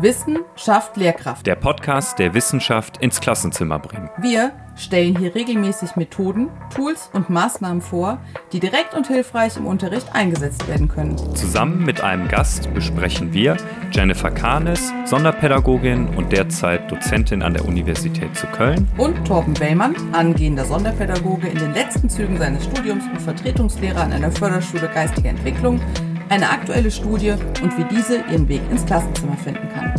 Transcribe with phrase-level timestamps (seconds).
[0.00, 1.46] Wissen schafft Lehrkraft.
[1.46, 4.10] Der Podcast, der Wissenschaft ins Klassenzimmer bringt.
[4.18, 8.18] Wir stellen hier regelmäßig Methoden, Tools und Maßnahmen vor,
[8.52, 11.16] die direkt und hilfreich im Unterricht eingesetzt werden können.
[11.36, 13.56] Zusammen mit einem Gast besprechen wir,
[13.92, 20.64] Jennifer Kahnes, Sonderpädagogin und derzeit Dozentin an der Universität zu Köln, Und Torben Wellmann, angehender
[20.64, 25.80] Sonderpädagoge in den letzten Zügen seines Studiums und Vertretungslehrer an einer Förderschule Geistige Entwicklung,
[26.34, 29.94] eine aktuelle Studie und wie diese ihren Weg ins Klassenzimmer finden kann.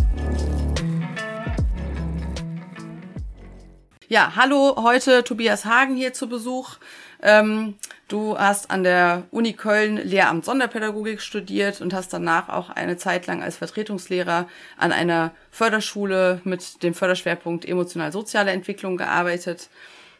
[4.10, 6.76] Ja, hallo, heute Tobias Hagen hier zu Besuch.
[7.24, 7.76] Ähm,
[8.10, 13.28] du hast an der Uni Köln Lehramt Sonderpädagogik studiert und hast danach auch eine Zeit
[13.28, 19.70] lang als Vertretungslehrer an einer Förderschule mit dem Förderschwerpunkt emotional-soziale Entwicklung gearbeitet.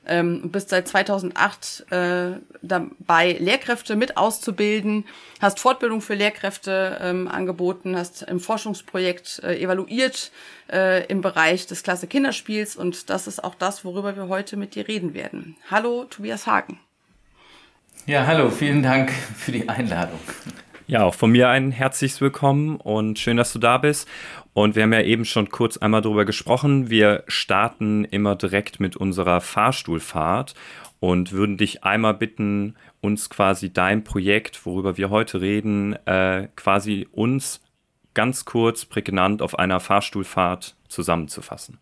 [0.08, 5.06] Ähm, und bist seit 2008 äh, dabei, Lehrkräfte mit auszubilden,
[5.42, 10.32] hast Fortbildung für Lehrkräfte ähm, angeboten, hast im Forschungsprojekt äh, evaluiert
[10.72, 14.76] äh, im Bereich des Klasse Kinderspiels und das ist auch das, worüber wir heute mit
[14.76, 15.56] dir reden werden.
[15.70, 16.80] Hallo, Tobias Hagen.
[18.06, 20.20] Ja, hallo, vielen Dank für die Einladung.
[20.88, 24.08] Ja, auch von mir ein herzliches Willkommen und schön, dass du da bist.
[24.54, 26.92] Und wir haben ja eben schon kurz einmal darüber gesprochen.
[26.92, 30.54] Wir starten immer direkt mit unserer Fahrstuhlfahrt
[31.00, 37.08] und würden dich einmal bitten, uns quasi dein Projekt, worüber wir heute reden, äh, quasi
[37.12, 37.62] uns
[38.14, 41.80] ganz kurz, prägnant auf einer Fahrstuhlfahrt zusammenzufassen.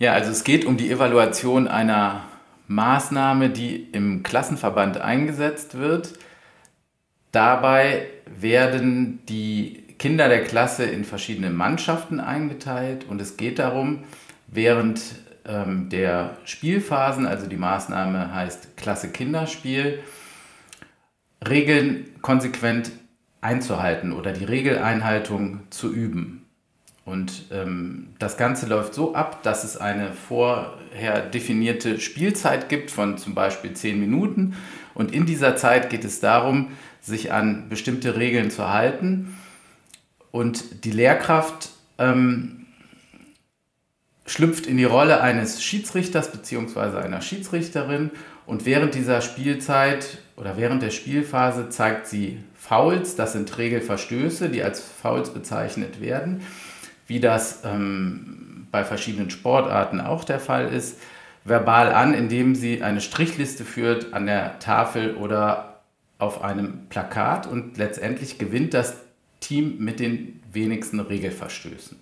[0.00, 2.24] Ja, also es geht um die Evaluation einer
[2.66, 6.14] Maßnahme, die im Klassenverband eingesetzt wird.
[7.32, 14.04] Dabei werden die Kinder der Klasse in verschiedene Mannschaften eingeteilt und es geht darum,
[14.48, 15.00] während
[15.46, 20.00] ähm, der Spielphasen, also die Maßnahme heißt Klasse Kinderspiel,
[21.48, 22.92] Regeln konsequent
[23.40, 26.46] einzuhalten oder die Regeleinhaltung zu üben.
[27.04, 33.18] Und ähm, das Ganze läuft so ab, dass es eine vorher definierte Spielzeit gibt von
[33.18, 34.54] zum Beispiel 10 Minuten.
[34.94, 36.68] Und in dieser Zeit geht es darum,
[37.02, 39.36] sich an bestimmte Regeln zu halten.
[40.30, 41.68] Und die Lehrkraft
[41.98, 42.66] ähm,
[44.24, 46.98] schlüpft in die Rolle eines Schiedsrichters bzw.
[46.98, 48.10] einer Schiedsrichterin.
[48.46, 54.62] Und während dieser Spielzeit oder während der Spielphase zeigt sie Fouls, das sind Regelverstöße, die
[54.62, 56.40] als Fouls bezeichnet werden
[57.12, 60.98] wie das ähm, bei verschiedenen Sportarten auch der Fall ist,
[61.44, 65.71] verbal an, indem sie eine Strichliste führt an der Tafel oder
[66.22, 68.94] auf einem Plakat und letztendlich gewinnt das
[69.40, 71.98] Team mit den wenigsten Regelverstößen.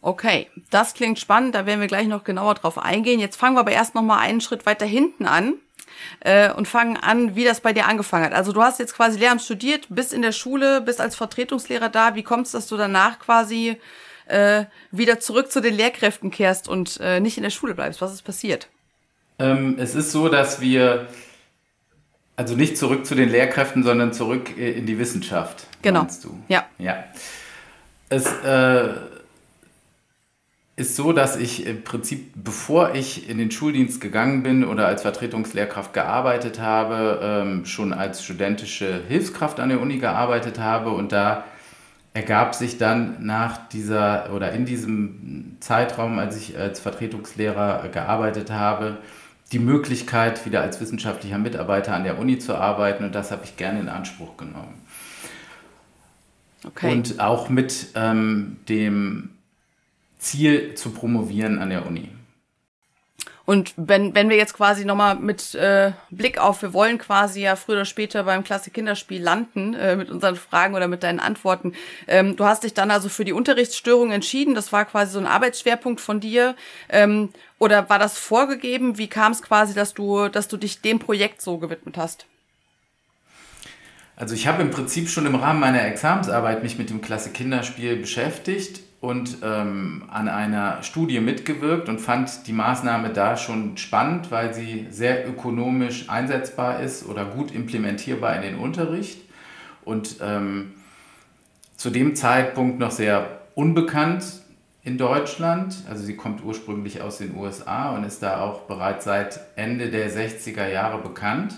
[0.00, 3.20] Okay, das klingt spannend, da werden wir gleich noch genauer drauf eingehen.
[3.20, 5.54] Jetzt fangen wir aber erst noch mal einen Schritt weiter hinten an
[6.20, 8.32] äh, und fangen an, wie das bei dir angefangen hat.
[8.32, 12.14] Also du hast jetzt quasi Lehramt studiert, bist in der Schule, bist als Vertretungslehrer da.
[12.14, 13.78] Wie kommt es, dass du danach quasi
[14.26, 18.00] äh, wieder zurück zu den Lehrkräften kehrst und äh, nicht in der Schule bleibst?
[18.00, 18.68] Was ist passiert?
[19.38, 21.08] Ähm, es ist so, dass wir
[22.36, 25.66] also nicht zurück zu den Lehrkräften, sondern zurück in die Wissenschaft.
[25.82, 26.00] Genau.
[26.00, 26.36] Meinst du?
[26.48, 26.66] Ja.
[26.78, 27.04] Ja.
[28.08, 28.94] Es äh,
[30.76, 35.02] ist so, dass ich im Prinzip, bevor ich in den Schuldienst gegangen bin oder als
[35.02, 41.44] Vertretungslehrkraft gearbeitet habe, ähm, schon als studentische Hilfskraft an der Uni gearbeitet habe und da
[42.12, 48.98] ergab sich dann nach dieser oder in diesem Zeitraum, als ich als Vertretungslehrer gearbeitet habe,
[49.54, 53.56] die Möglichkeit, wieder als wissenschaftlicher Mitarbeiter an der Uni zu arbeiten und das habe ich
[53.56, 54.82] gerne in Anspruch genommen.
[56.66, 56.92] Okay.
[56.92, 59.30] Und auch mit ähm, dem
[60.18, 62.08] Ziel zu promovieren an der Uni.
[63.46, 67.56] Und wenn, wenn wir jetzt quasi nochmal mit äh, Blick auf, wir wollen quasi ja
[67.56, 71.74] früher oder später beim Klasse Kinderspiel landen äh, mit unseren Fragen oder mit deinen Antworten.
[72.08, 74.54] Ähm, du hast dich dann also für die Unterrichtsstörung entschieden.
[74.54, 76.56] Das war quasi so ein Arbeitsschwerpunkt von dir.
[76.88, 77.28] Ähm,
[77.64, 78.98] oder war das vorgegeben?
[78.98, 82.26] Wie kam es quasi, dass du, dass du dich dem Projekt so gewidmet hast?
[84.16, 87.96] Also ich habe im Prinzip schon im Rahmen meiner Examensarbeit mich mit dem Klasse Kinderspiel
[87.96, 94.52] beschäftigt und ähm, an einer Studie mitgewirkt und fand die Maßnahme da schon spannend, weil
[94.52, 99.22] sie sehr ökonomisch einsetzbar ist oder gut implementierbar in den Unterricht
[99.86, 100.74] und ähm,
[101.76, 104.43] zu dem Zeitpunkt noch sehr unbekannt
[104.84, 105.76] in Deutschland.
[105.88, 110.10] Also sie kommt ursprünglich aus den USA und ist da auch bereits seit Ende der
[110.10, 111.54] 60er Jahre bekannt.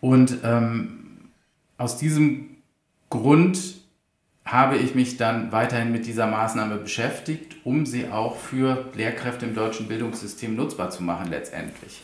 [0.00, 1.30] Und ähm,
[1.76, 2.56] aus diesem
[3.10, 3.58] Grund
[4.44, 9.54] habe ich mich dann weiterhin mit dieser Maßnahme beschäftigt, um sie auch für Lehrkräfte im
[9.54, 12.02] deutschen Bildungssystem nutzbar zu machen letztendlich.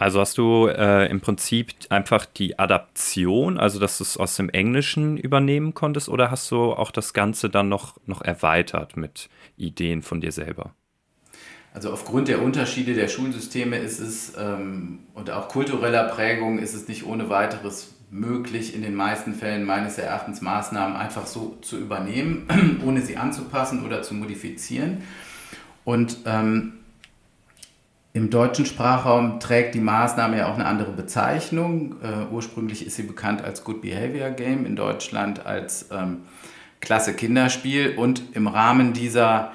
[0.00, 4.48] Also hast du äh, im Prinzip einfach die Adaption, also dass du es aus dem
[4.48, 10.00] Englischen übernehmen konntest, oder hast du auch das Ganze dann noch, noch erweitert mit Ideen
[10.00, 10.74] von dir selber?
[11.74, 16.88] Also aufgrund der Unterschiede der Schulsysteme ist es ähm, und auch kultureller Prägung ist es
[16.88, 22.80] nicht ohne weiteres möglich, in den meisten Fällen meines Erachtens Maßnahmen einfach so zu übernehmen,
[22.86, 25.02] ohne sie anzupassen oder zu modifizieren.
[25.84, 26.79] Und ähm,
[28.12, 31.96] im deutschen Sprachraum trägt die Maßnahme ja auch eine andere Bezeichnung.
[32.02, 36.22] Äh, ursprünglich ist sie bekannt als Good Behavior Game, in Deutschland als ähm,
[36.80, 37.94] Klasse Kinderspiel.
[37.96, 39.52] Und im Rahmen dieser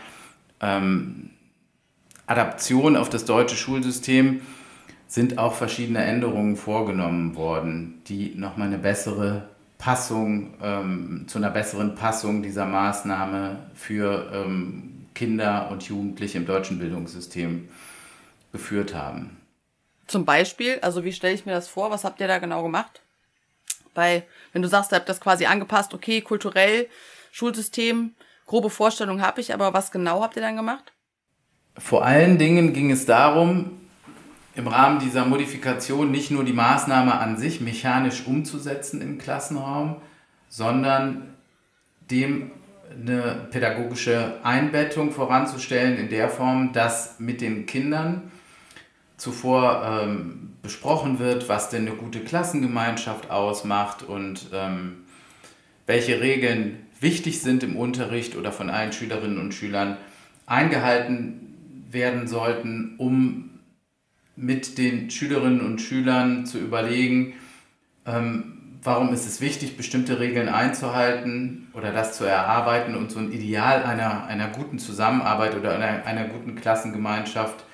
[0.62, 1.32] ähm,
[2.28, 4.40] Adaption auf das deutsche Schulsystem
[5.08, 11.96] sind auch verschiedene Änderungen vorgenommen worden, die nochmal eine bessere Passung, ähm, zu einer besseren
[11.96, 17.68] Passung dieser Maßnahme für ähm, Kinder und Jugendliche im deutschen Bildungssystem
[18.56, 19.42] geführt haben.
[20.08, 21.92] Zum Beispiel, also wie stelle ich mir das vor?
[21.92, 23.02] Was habt ihr da genau gemacht?
[23.94, 24.24] Weil,
[24.54, 26.88] wenn du sagst, ihr habt das quasi angepasst, okay, kulturell,
[27.32, 28.14] Schulsystem,
[28.46, 30.94] grobe Vorstellung habe ich, aber was genau habt ihr dann gemacht?
[31.78, 33.82] Vor allen Dingen ging es darum,
[34.56, 39.98] im Rahmen dieser Modifikation nicht nur die Maßnahme an sich mechanisch umzusetzen im Klassenraum,
[40.48, 41.36] sondern
[42.10, 42.52] dem
[42.90, 48.32] eine pädagogische Einbettung voranzustellen in der Form, dass mit den Kindern
[49.18, 55.06] zuvor ähm, besprochen wird, was denn eine gute Klassengemeinschaft ausmacht und ähm,
[55.86, 59.98] welche Regeln wichtig sind im Unterricht oder von allen Schülerinnen und Schülern
[60.46, 63.60] eingehalten werden sollten, um
[64.36, 67.34] mit den Schülerinnen und Schülern zu überlegen,
[68.06, 73.32] ähm, warum ist es wichtig, bestimmte Regeln einzuhalten oder das zu erarbeiten und so ein
[73.32, 77.65] Ideal einer, einer guten Zusammenarbeit oder einer, einer guten Klassengemeinschaft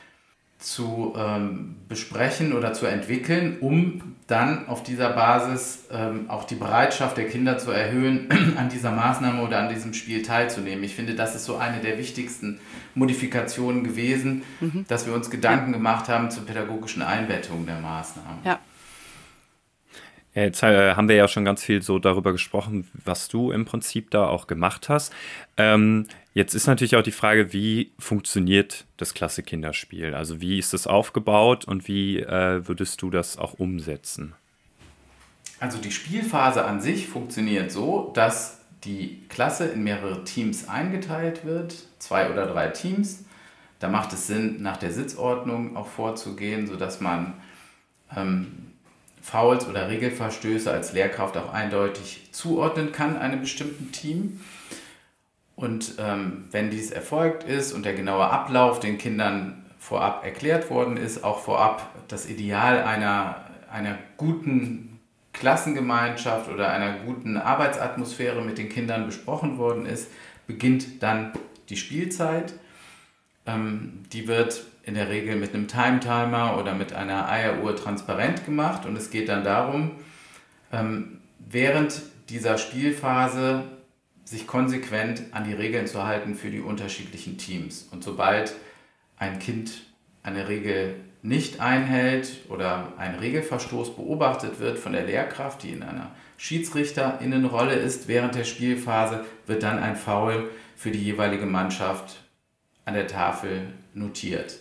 [0.62, 7.18] zu ähm, besprechen oder zu entwickeln, um dann auf dieser Basis ähm, auch die Bereitschaft
[7.18, 10.84] der Kinder zu erhöhen, an dieser Maßnahme oder an diesem Spiel teilzunehmen.
[10.84, 12.60] Ich finde, das ist so eine der wichtigsten
[12.96, 14.86] Modifikationen gewesen, mhm.
[14.88, 18.40] dass wir uns Gedanken gemacht haben zur pädagogischen Einbettung der Maßnahmen.
[18.46, 18.60] Ja.
[20.34, 24.12] Jetzt äh, haben wir ja schon ganz viel so darüber gesprochen, was du im Prinzip
[24.12, 25.14] da auch gemacht hast.
[25.58, 30.14] Ähm, jetzt ist natürlich auch die Frage, wie funktioniert das klasse Kinderspiel?
[30.14, 34.34] Also wie ist das aufgebaut und wie äh, würdest du das auch umsetzen?
[35.60, 41.76] Also die Spielphase an sich funktioniert so, dass die Klasse in mehrere Teams eingeteilt wird,
[42.00, 43.26] zwei oder drei Teams.
[43.80, 47.34] Da macht es Sinn, nach der Sitzordnung auch vorzugehen, sodass man
[48.16, 48.71] ähm,
[49.22, 54.42] Fouls oder Regelverstöße als Lehrkraft auch eindeutig zuordnen kann einem bestimmten Team.
[55.56, 60.98] Und ähm, wenn dies erfolgt ist und der genaue Ablauf den Kindern vorab erklärt worden
[60.98, 65.00] ist, auch vorab das Ideal einer, einer guten
[65.34, 70.10] Klassengemeinschaft oder einer guten Arbeitsatmosphäre mit den Kindern besprochen worden ist,
[70.48, 71.34] beginnt dann
[71.70, 72.54] die Spielzeit.
[73.46, 78.86] Ähm, die wird in der Regel mit einem Time-Timer oder mit einer Eieruhr transparent gemacht
[78.86, 79.92] und es geht dann darum,
[80.72, 83.64] ähm, während dieser Spielphase
[84.24, 87.88] sich konsequent an die Regeln zu halten für die unterschiedlichen Teams.
[87.92, 88.54] Und sobald
[89.18, 89.84] ein Kind
[90.24, 96.12] eine Regel nicht einhält oder ein Regelverstoß beobachtet wird von der Lehrkraft, die in einer
[96.38, 102.24] Schiedsrichterinnenrolle ist während der Spielphase, wird dann ein Foul für die jeweilige Mannschaft
[102.86, 104.58] an der Tafel notiert.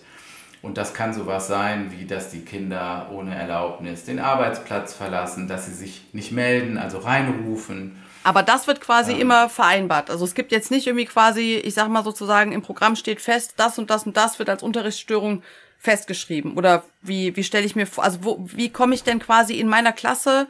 [0.63, 5.67] Und das kann sowas sein, wie dass die Kinder ohne Erlaubnis den Arbeitsplatz verlassen, dass
[5.67, 7.97] sie sich nicht melden, also reinrufen.
[8.25, 10.11] Aber das wird quasi ähm, immer vereinbart.
[10.11, 13.55] Also es gibt jetzt nicht irgendwie quasi, ich sag mal sozusagen, im Programm steht fest,
[13.57, 15.43] das und das und das wird als Unterrichtsstörung
[15.79, 16.59] festgeschrieben.
[16.59, 19.69] Oder wie, wie stelle ich mir vor, also wo, wie komme ich denn quasi in
[19.69, 20.47] meiner Klasse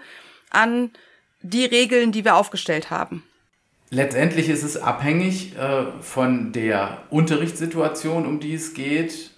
[0.51, 0.91] an
[1.43, 3.23] die Regeln, die wir aufgestellt haben?
[3.91, 9.30] Letztendlich ist es abhängig äh, von der Unterrichtssituation, um die es geht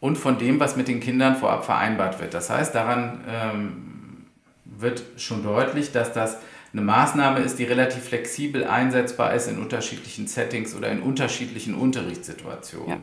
[0.00, 2.34] und von dem, was mit den Kindern vorab vereinbart wird.
[2.34, 4.26] Das heißt, daran ähm,
[4.64, 6.38] wird schon deutlich, dass das
[6.72, 12.88] eine Maßnahme ist, die relativ flexibel einsetzbar ist in unterschiedlichen Settings oder in unterschiedlichen Unterrichtssituationen.
[12.88, 12.98] Ja.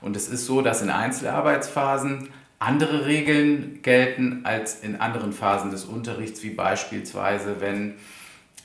[0.00, 2.28] Und es ist so, dass in Einzelarbeitsphasen
[2.60, 7.94] andere Regeln gelten als in anderen Phasen des Unterrichts, wie beispielsweise, wenn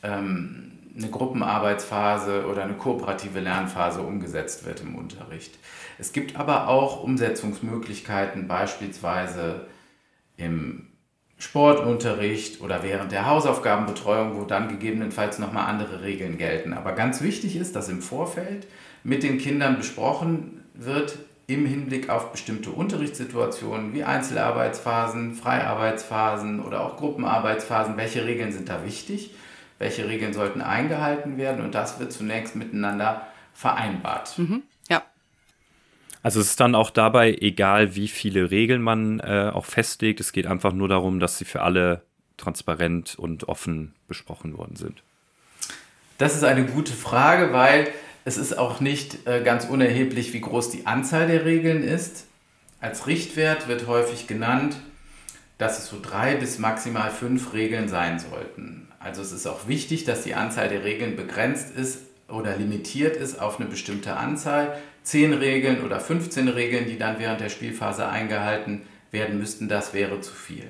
[0.04, 5.58] ähm, eine Gruppenarbeitsphase oder eine kooperative Lernphase umgesetzt wird im Unterricht.
[5.98, 9.68] Es gibt aber auch Umsetzungsmöglichkeiten, beispielsweise
[10.38, 10.88] im
[11.38, 16.74] Sportunterricht oder während der Hausaufgabenbetreuung, wo dann gegebenenfalls nochmal andere Regeln gelten.
[16.74, 18.68] Aber ganz wichtig ist, dass im Vorfeld
[19.04, 26.96] mit den Kindern besprochen wird, im Hinblick auf bestimmte Unterrichtssituationen wie Einzelarbeitsphasen, Freiarbeitsphasen oder auch
[26.96, 29.32] Gruppenarbeitsphasen, welche Regeln sind da wichtig,
[29.84, 34.40] welche Regeln sollten eingehalten werden und das wird zunächst miteinander vereinbart.
[34.40, 34.64] Mhm.
[34.90, 35.04] Ja.
[36.24, 40.22] Also es ist dann auch dabei egal, wie viele Regeln man äh, auch festlegt.
[40.22, 42.04] Es geht einfach nur darum, dass sie für alle
[42.38, 45.04] transparent und offen besprochen worden sind.
[46.18, 47.90] Das ist eine gute Frage, weil
[48.24, 52.26] es ist auch nicht äh, ganz unerheblich, wie groß die Anzahl der Regeln ist.
[52.80, 54.78] Als Richtwert wird häufig genannt,
[55.58, 58.83] dass es so drei bis maximal fünf Regeln sein sollten.
[59.04, 63.40] Also es ist auch wichtig, dass die Anzahl der Regeln begrenzt ist oder limitiert ist
[63.40, 64.78] auf eine bestimmte Anzahl.
[65.04, 70.22] Zehn Regeln oder 15 Regeln, die dann während der Spielphase eingehalten werden müssten, das wäre
[70.22, 70.70] zu viel.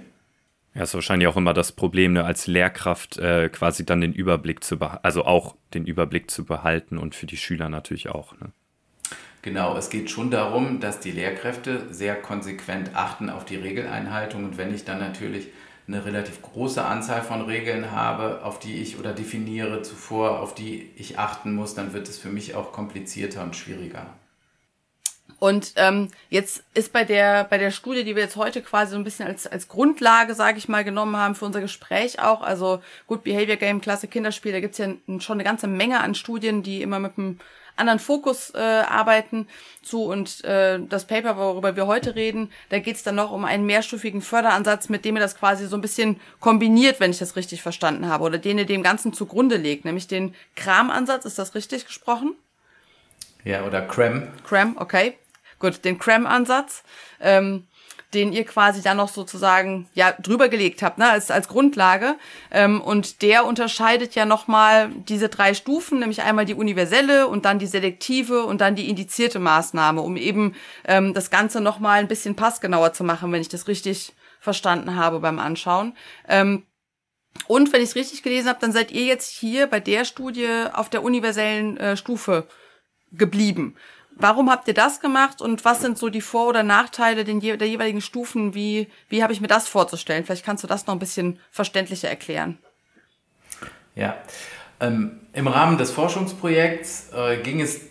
[0.73, 4.63] Ja, ist wahrscheinlich auch immer das Problem, ne, als Lehrkraft äh, quasi dann den Überblick
[4.63, 8.33] zu behalten, also auch den Überblick zu behalten und für die Schüler natürlich auch.
[8.39, 8.51] Ne?
[9.43, 14.57] Genau, es geht schon darum, dass die Lehrkräfte sehr konsequent achten auf die Regeleinhaltung und
[14.57, 15.49] wenn ich dann natürlich
[15.87, 20.91] eine relativ große Anzahl von Regeln habe, auf die ich oder definiere zuvor, auf die
[20.95, 24.07] ich achten muss, dann wird es für mich auch komplizierter und schwieriger.
[25.39, 28.97] Und ähm, jetzt ist bei der bei der Studie, die wir jetzt heute quasi so
[28.97, 32.81] ein bisschen als als Grundlage, sage ich mal, genommen haben für unser Gespräch auch, also
[33.07, 34.87] Good Behavior Game, Klasse Kinderspiel, da gibt's ja
[35.19, 37.39] schon eine ganze Menge an Studien, die immer mit einem
[37.75, 39.47] anderen Fokus äh, arbeiten
[39.81, 43.65] zu und äh, das Paper, worüber wir heute reden, da geht's dann noch um einen
[43.65, 47.61] mehrstufigen Förderansatz, mit dem ihr das quasi so ein bisschen kombiniert, wenn ich das richtig
[47.61, 51.85] verstanden habe, oder den ihr dem Ganzen zugrunde legt, nämlich den Kram-Ansatz, ist das richtig
[51.85, 52.35] gesprochen?
[53.43, 54.27] Ja, oder Cram.
[54.47, 55.17] Cram, okay.
[55.59, 56.83] Gut, den Cram-Ansatz,
[57.19, 57.67] ähm,
[58.13, 62.15] den ihr quasi dann noch sozusagen ja drüber gelegt habt, ne, als, als Grundlage.
[62.51, 67.60] Ähm, und der unterscheidet ja nochmal diese drei Stufen, nämlich einmal die universelle und dann
[67.60, 70.55] die selektive und dann die indizierte Maßnahme, um eben
[70.86, 75.20] ähm, das Ganze nochmal ein bisschen passgenauer zu machen, wenn ich das richtig verstanden habe
[75.20, 75.96] beim Anschauen.
[76.27, 76.63] Ähm,
[77.48, 80.65] und wenn ich es richtig gelesen habe, dann seid ihr jetzt hier bei der Studie
[80.72, 82.48] auf der universellen äh, Stufe
[83.12, 83.75] geblieben.
[84.15, 88.01] Warum habt ihr das gemacht und was sind so die Vor- oder Nachteile der jeweiligen
[88.01, 88.53] Stufen?
[88.53, 90.24] Wie, wie habe ich mir das vorzustellen?
[90.24, 92.60] Vielleicht kannst du das noch ein bisschen verständlicher erklären.
[93.96, 94.17] Ja,
[94.79, 97.82] ähm, im Rahmen des Forschungsprojekts äh, ging es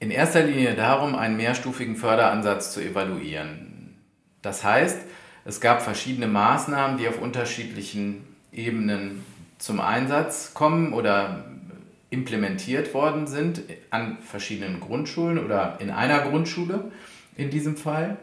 [0.00, 3.96] in erster Linie darum, einen mehrstufigen Förderansatz zu evaluieren.
[4.42, 4.98] Das heißt,
[5.44, 9.24] es gab verschiedene Maßnahmen, die auf unterschiedlichen Ebenen
[9.58, 11.44] zum Einsatz kommen oder
[12.12, 16.92] implementiert worden sind an verschiedenen Grundschulen oder in einer Grundschule
[17.36, 18.18] in diesem Fall.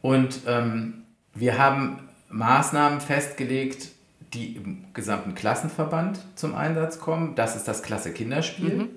[0.00, 1.04] Und ähm,
[1.34, 3.88] wir haben Maßnahmen festgelegt,
[4.32, 7.34] die im gesamten Klassenverband zum Einsatz kommen.
[7.34, 8.74] Das ist das Klasse Kinderspiel.
[8.74, 8.88] Mhm.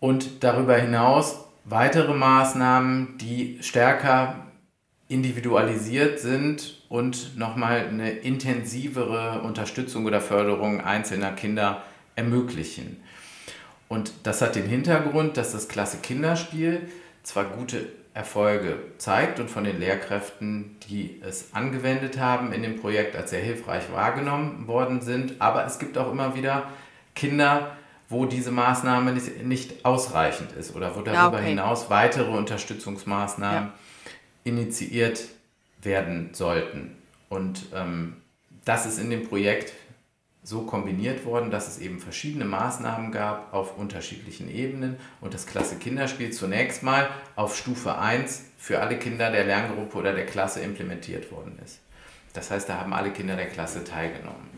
[0.00, 4.46] Und darüber hinaus weitere Maßnahmen, die stärker
[5.08, 11.82] individualisiert sind und nochmal eine intensivere Unterstützung oder Förderung einzelner Kinder
[12.16, 13.02] ermöglichen.
[13.92, 16.88] Und das hat den Hintergrund, dass das Klasse Kinderspiel
[17.24, 23.14] zwar gute Erfolge zeigt und von den Lehrkräften, die es angewendet haben in dem Projekt,
[23.16, 26.70] als sehr hilfreich wahrgenommen worden sind, aber es gibt auch immer wieder
[27.14, 27.76] Kinder,
[28.08, 31.48] wo diese Maßnahme nicht, nicht ausreichend ist oder wo darüber okay.
[31.50, 33.72] hinaus weitere Unterstützungsmaßnahmen ja.
[34.44, 35.20] initiiert
[35.82, 36.96] werden sollten.
[37.28, 38.16] Und ähm,
[38.64, 39.74] das ist in dem Projekt
[40.42, 45.76] so kombiniert worden, dass es eben verschiedene Maßnahmen gab auf unterschiedlichen Ebenen und das Klasse
[45.76, 51.30] Kinderspiel zunächst mal auf Stufe 1 für alle Kinder der Lerngruppe oder der Klasse implementiert
[51.30, 51.80] worden ist.
[52.32, 54.50] Das heißt, da haben alle Kinder der Klasse teilgenommen.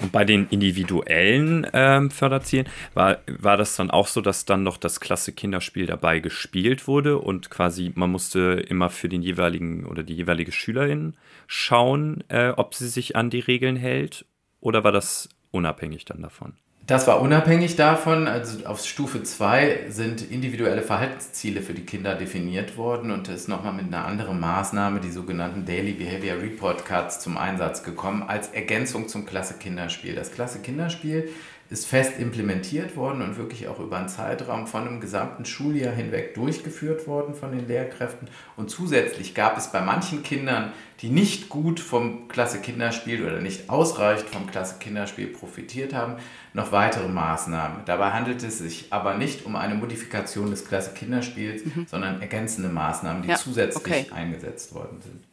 [0.00, 4.76] Und bei den individuellen ähm, Förderzielen war, war das dann auch so, dass dann noch
[4.76, 10.04] das Klasse Kinderspiel dabei gespielt wurde und quasi man musste immer für den jeweiligen oder
[10.04, 11.16] die jeweilige Schülerin
[11.48, 14.24] schauen, äh, ob sie sich an die Regeln hält
[14.60, 16.54] oder war das unabhängig dann davon?
[16.88, 18.26] Das war unabhängig davon.
[18.26, 23.74] Also auf Stufe 2 sind individuelle Verhaltensziele für die Kinder definiert worden und ist nochmal
[23.74, 29.06] mit einer anderen Maßnahme, die sogenannten Daily Behavior Report Cards, zum Einsatz gekommen, als Ergänzung
[29.06, 30.14] zum Klasse Kinderspiel.
[30.14, 31.28] Das Klasse Kinderspiel
[31.70, 36.34] ist fest implementiert worden und wirklich auch über einen Zeitraum von einem gesamten Schuljahr hinweg
[36.34, 38.28] durchgeführt worden von den Lehrkräften.
[38.56, 43.68] Und zusätzlich gab es bei manchen Kindern, die nicht gut vom Klasse Kinderspiel oder nicht
[43.68, 46.14] ausreichend vom Klasse Kinderspiel profitiert haben,
[46.54, 47.82] noch weitere Maßnahmen.
[47.84, 51.86] Dabei handelt es sich aber nicht um eine Modifikation des Klasse Kinderspiels, mhm.
[51.86, 54.06] sondern ergänzende Maßnahmen, die ja, zusätzlich okay.
[54.10, 55.27] eingesetzt worden sind.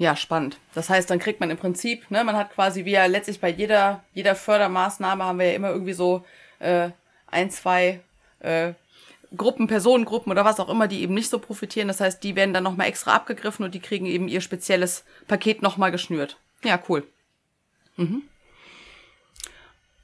[0.00, 0.56] Ja, spannend.
[0.72, 3.50] Das heißt, dann kriegt man im Prinzip, ne, man hat quasi wie ja letztlich bei
[3.50, 6.24] jeder, jeder Fördermaßnahme haben wir ja immer irgendwie so
[6.58, 6.88] äh,
[7.26, 8.00] ein, zwei
[8.38, 8.72] äh,
[9.36, 11.88] Gruppen, Personengruppen oder was auch immer, die eben nicht so profitieren.
[11.88, 15.60] Das heißt, die werden dann nochmal extra abgegriffen und die kriegen eben ihr spezielles Paket
[15.60, 16.38] nochmal geschnürt.
[16.64, 17.06] Ja, cool.
[17.96, 18.22] Mhm.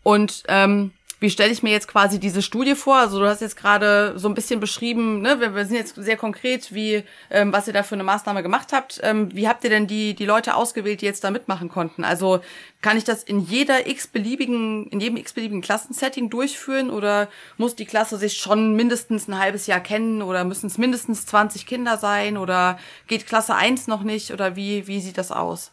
[0.02, 2.96] Und ähm, wie stelle ich mir jetzt quasi diese Studie vor?
[2.96, 6.16] Also du hast jetzt gerade so ein bisschen beschrieben, ne, wir, wir sind jetzt sehr
[6.16, 9.00] konkret, wie ähm, was ihr da für eine Maßnahme gemacht habt.
[9.02, 12.04] Ähm, wie habt ihr denn die die Leute ausgewählt, die jetzt da mitmachen konnten?
[12.04, 12.40] Also
[12.82, 18.18] kann ich das in jeder x-beliebigen, in jedem x-beliebigen Klassensetting durchführen oder muss die Klasse
[18.18, 22.78] sich schon mindestens ein halbes Jahr kennen oder müssen es mindestens 20 Kinder sein oder
[23.06, 25.72] geht Klasse 1 noch nicht oder wie, wie sieht das aus?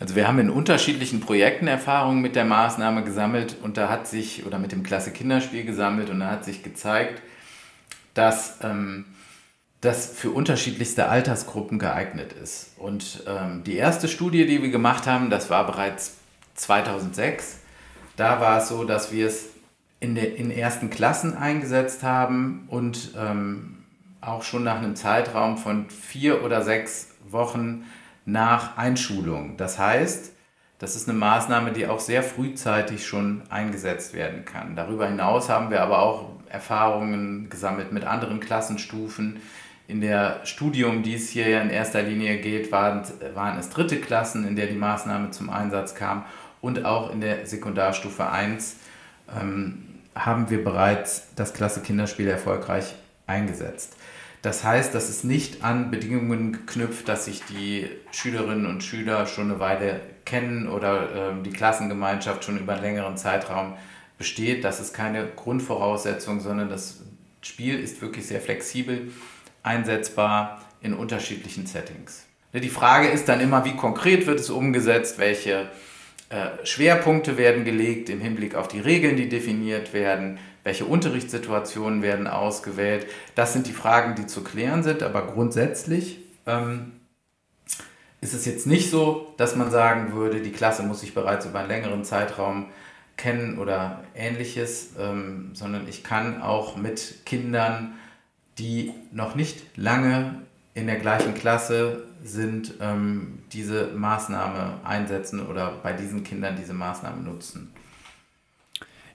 [0.00, 4.44] Also wir haben in unterschiedlichen Projekten Erfahrungen mit der Maßnahme gesammelt und da hat sich,
[4.44, 7.22] oder mit dem Klasse Kinderspiel gesammelt und da hat sich gezeigt,
[8.14, 9.06] dass ähm,
[9.80, 12.72] das für unterschiedlichste Altersgruppen geeignet ist.
[12.78, 16.16] Und ähm, die erste Studie, die wir gemacht haben, das war bereits
[16.54, 17.60] 2006.
[18.16, 19.50] Da war es so, dass wir es
[20.00, 23.78] in, der, in ersten Klassen eingesetzt haben und ähm,
[24.20, 27.84] auch schon nach einem Zeitraum von vier oder sechs Wochen
[28.24, 29.56] nach Einschulung.
[29.56, 30.32] Das heißt,
[30.78, 34.76] das ist eine Maßnahme, die auch sehr frühzeitig schon eingesetzt werden kann.
[34.76, 39.40] Darüber hinaus haben wir aber auch Erfahrungen gesammelt mit anderen Klassenstufen.
[39.86, 43.02] In der Studium, die es hier ja in erster Linie geht, waren,
[43.34, 46.24] waren es dritte Klassen, in der die Maßnahme zum Einsatz kam.
[46.60, 48.76] Und auch in der Sekundarstufe 1
[49.38, 52.94] ähm, haben wir bereits das Klasse Kinderspiel erfolgreich
[53.26, 53.96] eingesetzt.
[54.44, 59.50] Das heißt, das ist nicht an Bedingungen geknüpft, dass sich die Schülerinnen und Schüler schon
[59.50, 63.72] eine Weile kennen oder äh, die Klassengemeinschaft schon über einen längeren Zeitraum
[64.18, 64.62] besteht.
[64.62, 67.00] Das ist keine Grundvoraussetzung, sondern das
[67.40, 69.12] Spiel ist wirklich sehr flexibel
[69.62, 72.26] einsetzbar in unterschiedlichen Settings.
[72.52, 75.70] Die Frage ist dann immer, wie konkret wird es umgesetzt, welche
[76.64, 83.06] Schwerpunkte werden gelegt im Hinblick auf die Regeln, die definiert werden, welche Unterrichtssituationen werden ausgewählt.
[83.34, 86.92] Das sind die Fragen, die zu klären sind, aber grundsätzlich ähm,
[88.20, 91.60] ist es jetzt nicht so, dass man sagen würde, die Klasse muss sich bereits über
[91.60, 92.70] einen längeren Zeitraum
[93.16, 97.94] kennen oder ähnliches, ähm, sondern ich kann auch mit Kindern,
[98.58, 100.42] die noch nicht lange
[100.72, 107.22] in der gleichen Klasse sind, ähm, diese Maßnahme einsetzen oder bei diesen Kindern diese Maßnahme
[107.22, 107.70] nutzen.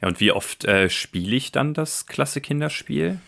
[0.02, 3.20] Ja, und wie oft äh, spiele ich dann das Klasse Kinderspiel?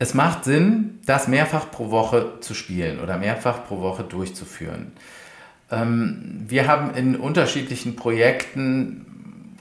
[0.00, 4.92] Es macht Sinn, das mehrfach pro Woche zu spielen oder mehrfach pro Woche durchzuführen.
[5.70, 9.13] Ähm, wir haben in unterschiedlichen Projekten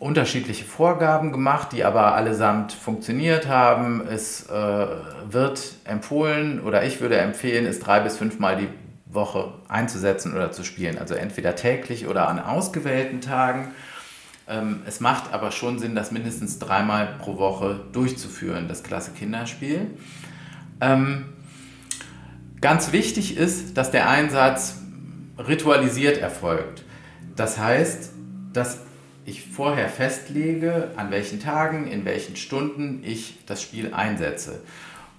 [0.04, 4.06] unterschiedliche Vorgaben gemacht, die aber allesamt funktioniert haben.
[4.06, 4.88] Es äh,
[5.30, 8.68] wird empfohlen oder ich würde empfehlen, es drei bis fünfmal die
[9.06, 10.98] Woche einzusetzen oder zu spielen.
[10.98, 13.72] Also entweder täglich oder an ausgewählten Tagen.
[14.46, 19.92] Ähm, es macht aber schon Sinn, das mindestens dreimal pro Woche durchzuführen, das Klasse Kinderspiel.
[20.82, 21.28] Ähm,
[22.60, 24.82] ganz wichtig ist, dass der Einsatz
[25.38, 26.84] ritualisiert erfolgt.
[27.38, 28.12] Das heißt,
[28.52, 28.80] dass
[29.26, 34.62] ich vorher festlege, an welchen Tagen, in welchen Stunden ich das Spiel einsetze.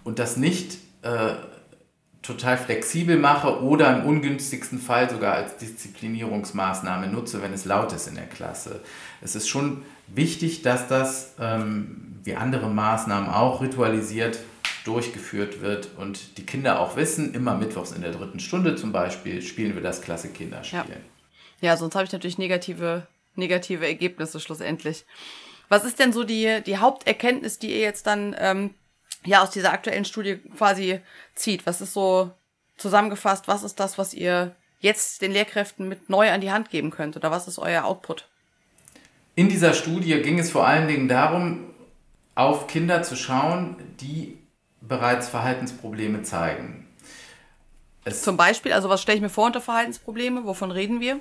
[0.05, 1.35] Und das nicht äh,
[2.25, 8.09] total flexibel mache oder im ungünstigsten Fall sogar als Disziplinierungsmaßnahme nutze, wenn es laut ist
[8.09, 8.81] in der Klasse.
[9.21, 14.39] Es ist schon wichtig, dass das, ähm, wie andere Maßnahmen auch, ritualisiert
[14.85, 19.41] durchgeführt wird und die Kinder auch wissen, immer mittwochs in der dritten Stunde zum Beispiel
[19.41, 20.79] spielen wir das Klasse Kinderspiel.
[21.61, 25.05] Ja, ja sonst habe ich natürlich negative, negative Ergebnisse schlussendlich.
[25.69, 28.75] Was ist denn so die, die Haupterkenntnis, die ihr jetzt dann ähm,
[29.25, 31.01] ja aus dieser aktuellen Studie quasi
[31.35, 31.67] zieht?
[31.67, 32.33] Was ist so
[32.77, 36.91] zusammengefasst, was ist das, was ihr jetzt den Lehrkräften mit neu an die Hand geben
[36.91, 38.29] könnt oder was ist euer Output?
[39.35, 41.75] In dieser Studie ging es vor allen Dingen darum,
[42.35, 44.39] auf Kinder zu schauen, die
[44.81, 46.87] bereits Verhaltensprobleme zeigen.
[48.05, 50.45] Es Zum Beispiel, also was stelle ich mir vor unter Verhaltensprobleme?
[50.45, 51.21] Wovon reden wir?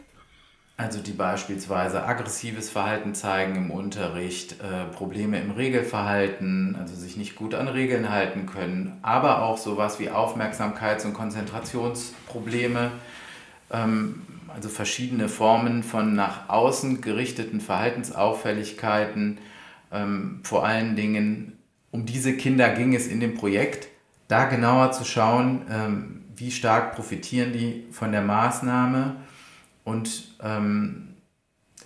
[0.75, 7.35] Also die beispielsweise aggressives Verhalten zeigen im Unterricht, äh, Probleme im Regelverhalten, also sich nicht
[7.35, 12.91] gut an Regeln halten können, aber auch sowas wie Aufmerksamkeits- und Konzentrationsprobleme,
[13.71, 19.37] ähm, also verschiedene Formen von nach außen gerichteten Verhaltensauffälligkeiten.
[19.91, 21.59] Ähm, vor allen Dingen
[21.91, 23.87] um diese Kinder ging es in dem Projekt,
[24.27, 29.17] da genauer zu schauen, ähm, wie stark profitieren die von der Maßnahme
[29.83, 31.15] und ähm,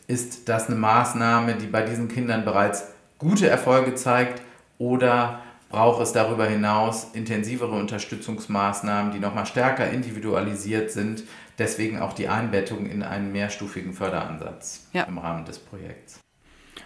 [0.07, 2.85] ist das eine Maßnahme, die bei diesen Kindern bereits
[3.17, 4.41] gute Erfolge zeigt
[4.77, 11.23] oder braucht es darüber hinaus intensivere Unterstützungsmaßnahmen, die nochmal stärker individualisiert sind,
[11.57, 15.03] deswegen auch die Einbettung in einen mehrstufigen Förderansatz ja.
[15.03, 16.19] im Rahmen des Projekts.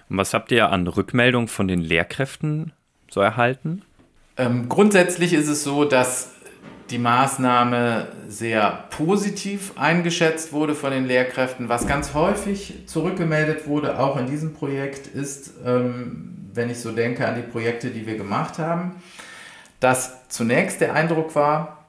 [0.10, 2.74] Und was habt ihr an Rückmeldung von den Lehrkräften
[3.10, 3.84] so erhalten?
[4.38, 6.34] Ähm, grundsätzlich ist es so, dass
[6.92, 11.70] die Maßnahme sehr positiv eingeschätzt wurde von den Lehrkräften.
[11.70, 17.28] Was ganz häufig zurückgemeldet wurde, auch in diesem Projekt, ist, ähm, wenn ich so denke
[17.28, 19.02] an die Projekte, die wir gemacht haben,
[19.80, 21.86] dass zunächst der Eindruck war,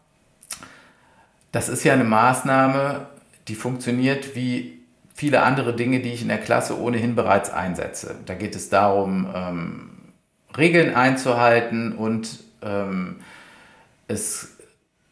[1.50, 3.06] das ist ja eine Maßnahme,
[3.48, 4.78] die funktioniert wie
[5.14, 8.14] viele andere Dinge, die ich in der Klasse ohnehin bereits einsetze.
[8.24, 9.90] Da geht es darum, ähm,
[10.56, 13.16] Regeln einzuhalten und ähm,
[14.08, 14.52] es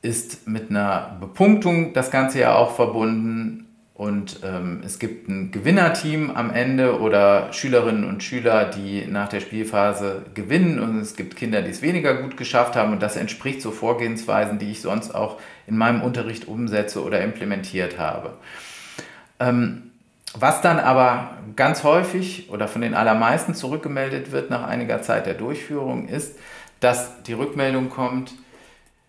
[0.02, 3.66] ist mit einer Bepunktung das Ganze ja auch verbunden
[4.00, 9.40] und ähm, es gibt ein Gewinnerteam am Ende oder Schülerinnen und Schüler, die nach der
[9.40, 13.60] Spielphase gewinnen und es gibt Kinder, die es weniger gut geschafft haben und das entspricht
[13.60, 18.38] so Vorgehensweisen, die ich sonst auch in meinem Unterricht umsetze oder implementiert habe.
[19.38, 19.90] Ähm,
[20.32, 25.34] was dann aber ganz häufig oder von den allermeisten zurückgemeldet wird nach einiger Zeit der
[25.34, 26.38] Durchführung ist,
[26.80, 28.32] dass die Rückmeldung kommt,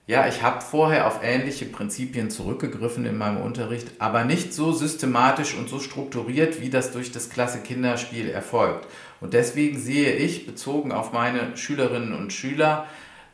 [0.08, 5.56] ja, ich habe vorher auf ähnliche Prinzipien zurückgegriffen in meinem Unterricht, aber nicht so systematisch
[5.56, 8.88] und so strukturiert, wie das durch das Klasse Kinderspiel erfolgt.
[9.20, 12.88] Und deswegen sehe ich, bezogen auf meine Schülerinnen und Schüler,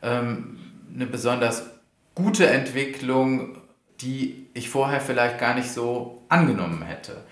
[0.04, 0.60] ähm,
[0.94, 1.64] eine besonders
[2.14, 3.58] gute Entwicklung,
[4.02, 7.24] die ich vorher vielleicht gar nicht so angenommen hätte.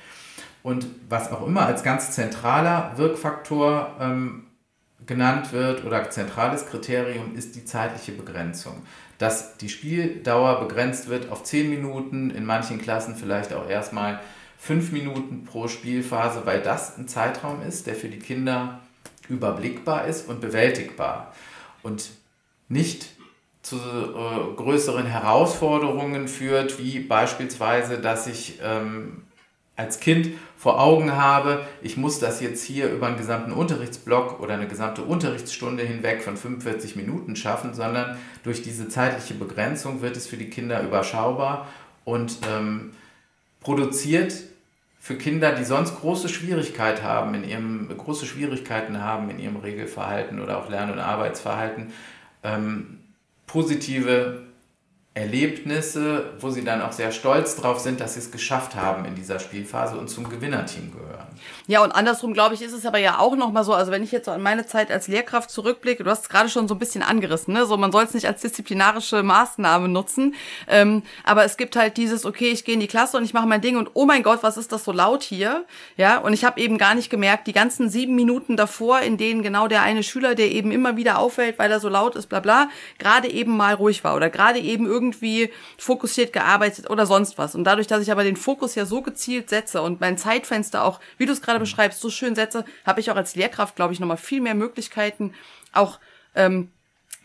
[0.63, 4.45] Und was auch immer als ganz zentraler Wirkfaktor ähm,
[5.05, 8.81] genannt wird oder zentrales Kriterium ist die zeitliche Begrenzung
[9.17, 14.19] dass die Spieldauer begrenzt wird auf 10 Minuten, in manchen Klassen vielleicht auch erstmal
[14.57, 18.79] 5 Minuten pro Spielphase, weil das ein Zeitraum ist, der für die Kinder
[19.29, 21.33] überblickbar ist und bewältigbar.
[21.83, 22.09] Und
[22.67, 23.07] nicht
[23.61, 29.23] zu äh, größeren Herausforderungen führt, wie beispielsweise, dass ich ähm,
[29.75, 34.53] als Kind vor Augen habe, ich muss das jetzt hier über einen gesamten Unterrichtsblock oder
[34.53, 40.27] eine gesamte Unterrichtsstunde hinweg von 45 Minuten schaffen, sondern durch diese zeitliche Begrenzung wird es
[40.27, 41.67] für die Kinder überschaubar
[42.05, 42.91] und ähm,
[43.59, 44.33] produziert
[44.97, 50.41] für Kinder, die sonst große Schwierigkeit haben in ihrem, große Schwierigkeiten haben in ihrem Regelverhalten
[50.41, 51.93] oder auch Lern- und Arbeitsverhalten,
[52.43, 53.01] ähm,
[53.45, 54.44] positive
[55.15, 59.15] Erlebnisse, wo sie dann auch sehr stolz drauf sind, dass sie es geschafft haben in
[59.15, 61.25] dieser Spielphase und zum Gewinnerteam gehören.
[61.67, 64.11] Ja, und andersrum, glaube ich, ist es aber ja auch nochmal so, also wenn ich
[64.11, 66.79] jetzt so an meine Zeit als Lehrkraft zurückblicke, du hast es gerade schon so ein
[66.79, 67.65] bisschen angerissen, ne?
[67.65, 70.35] So, man soll es nicht als disziplinarische Maßnahme nutzen.
[70.67, 73.47] Ähm, aber es gibt halt dieses, okay, ich gehe in die Klasse und ich mache
[73.47, 75.63] mein Ding und oh mein Gott, was ist das so laut hier?
[75.95, 79.43] Ja, und ich habe eben gar nicht gemerkt, die ganzen sieben Minuten davor, in denen
[79.43, 82.41] genau der eine Schüler, der eben immer wieder auffällt, weil er so laut ist, bla
[82.41, 82.67] bla,
[82.99, 87.55] gerade eben mal ruhig war oder gerade eben irgendwie irgendwie fokussiert gearbeitet oder sonst was.
[87.55, 90.99] Und dadurch, dass ich aber den Fokus ja so gezielt setze und mein Zeitfenster auch,
[91.17, 93.99] wie du es gerade beschreibst, so schön setze, habe ich auch als Lehrkraft, glaube ich,
[93.99, 95.33] nochmal viel mehr Möglichkeiten,
[95.73, 95.99] auch
[96.35, 96.71] ähm,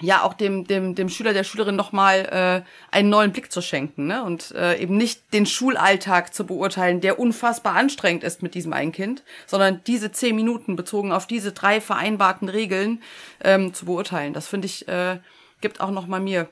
[0.01, 3.61] ja auch dem dem dem Schüler der Schülerin noch mal äh, einen neuen Blick zu
[3.61, 4.25] schenken ne?
[4.25, 8.93] und äh, eben nicht den Schulalltag zu beurteilen, der unfassbar anstrengend ist mit diesem einen
[8.93, 13.03] Kind, sondern diese zehn Minuten bezogen auf diese drei vereinbarten Regeln
[13.45, 14.33] ähm, zu beurteilen.
[14.33, 15.19] Das finde ich äh,
[15.61, 16.49] gibt auch noch mal mir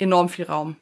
[0.00, 0.76] enorm viel Raum.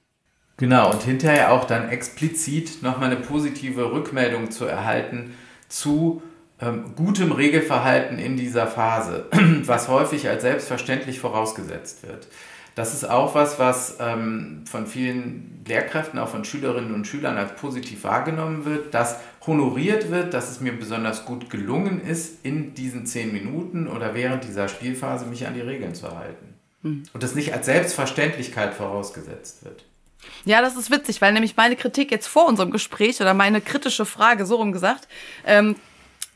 [0.57, 5.35] Genau, und hinterher auch dann explizit nochmal eine positive Rückmeldung zu erhalten
[5.69, 6.23] zu
[6.61, 9.27] ähm, gutem Regelverhalten in dieser Phase,
[9.65, 12.27] was häufig als selbstverständlich vorausgesetzt wird.
[12.75, 17.55] Das ist auch was, was ähm, von vielen Lehrkräften, auch von Schülerinnen und Schülern als
[17.57, 23.05] positiv wahrgenommen wird, dass honoriert wird, dass es mir besonders gut gelungen ist, in diesen
[23.07, 26.48] zehn Minuten oder während dieser Spielphase mich an die Regeln zu halten.
[26.83, 27.05] Mhm.
[27.13, 29.85] Und das nicht als Selbstverständlichkeit vorausgesetzt wird.
[30.45, 34.05] Ja, das ist witzig, weil nämlich meine Kritik jetzt vor unserem Gespräch oder meine kritische
[34.05, 35.09] Frage, so rum gesagt,
[35.47, 35.77] ähm,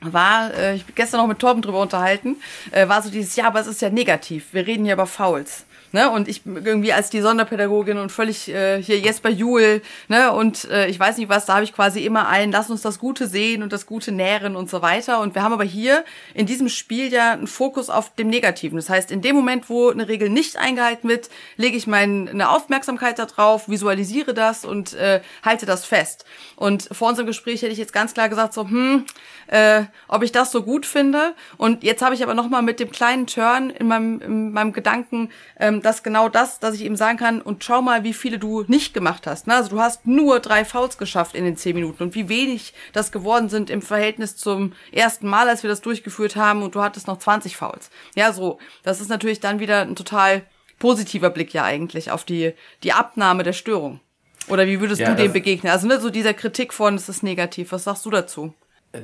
[0.00, 2.36] war, äh, ich bin gestern noch mit Torben drüber unterhalten,
[2.70, 4.52] äh, war so dieses, ja, aber es ist ja negativ.
[4.52, 5.64] Wir reden hier über Fouls.
[5.92, 6.10] Ne?
[6.10, 10.86] Und ich irgendwie als die Sonderpädagogin und völlig äh, hier Jesper Juhl, ne, und äh,
[10.88, 13.62] ich weiß nicht was, da habe ich quasi immer ein, lass uns das Gute sehen
[13.62, 15.20] und das Gute nähren und so weiter.
[15.20, 18.76] Und wir haben aber hier in diesem Spiel ja einen Fokus auf dem Negativen.
[18.76, 23.18] Das heißt, in dem Moment, wo eine Regel nicht eingehalten wird, lege ich meine Aufmerksamkeit
[23.18, 26.24] darauf, visualisiere das und äh, halte das fest.
[26.56, 29.04] Und vor unserem Gespräch hätte ich jetzt ganz klar gesagt, so, hm,
[29.48, 31.34] äh, ob ich das so gut finde.
[31.56, 34.72] Und jetzt habe ich aber noch mal mit dem kleinen Turn in meinem, in meinem
[34.72, 38.38] Gedanken, ähm, dass genau das, dass ich eben sagen kann, und schau mal, wie viele
[38.38, 39.46] du nicht gemacht hast.
[39.46, 39.54] Ne?
[39.54, 43.12] Also du hast nur drei Fouls geschafft in den zehn Minuten und wie wenig das
[43.12, 47.06] geworden sind im Verhältnis zum ersten Mal, als wir das durchgeführt haben und du hattest
[47.06, 47.90] noch 20 Fouls.
[48.14, 48.58] Ja, so.
[48.82, 50.42] Das ist natürlich dann wieder ein total
[50.78, 54.00] positiver Blick ja eigentlich auf die, die Abnahme der Störung.
[54.48, 55.72] Oder wie würdest ja, du dem begegnen?
[55.72, 57.72] Also ne, so dieser Kritik von, es ist negativ.
[57.72, 58.54] Was sagst du dazu?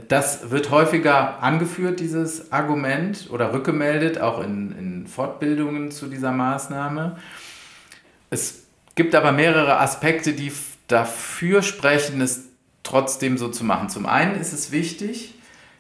[0.09, 7.17] Das wird häufiger angeführt, dieses Argument, oder rückgemeldet, auch in, in Fortbildungen zu dieser Maßnahme.
[8.29, 10.53] Es gibt aber mehrere Aspekte, die
[10.89, 12.49] dafür sprechen, es
[12.83, 13.89] trotzdem so zu machen.
[13.89, 15.35] Zum einen ist es wichtig,